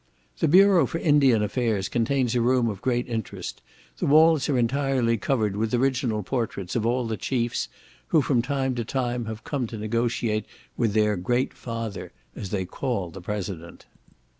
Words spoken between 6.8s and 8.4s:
all the chiefs who,